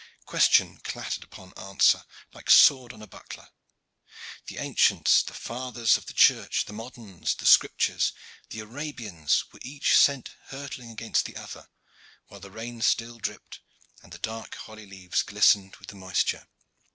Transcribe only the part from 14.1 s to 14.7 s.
the dark